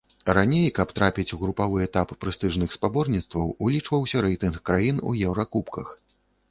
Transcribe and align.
Раней, 0.35 0.63
каб 0.77 0.93
трапіць 0.99 1.25
у 1.37 1.39
групавы 1.43 1.83
этап 1.87 2.13
прэстыжных 2.25 2.73
спаборніцтваў, 2.79 3.55
улічваўся 3.69 4.27
рэйтынг 4.29 4.55
краін 4.71 4.97
у 5.11 5.19
еўракубках. 5.29 5.99